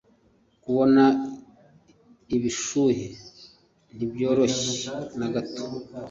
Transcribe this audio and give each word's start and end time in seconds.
Kubona 0.63 1.03
ibishuhe 2.35 3.07
ntibyoroshye 3.95 4.93
nagato 5.17 5.65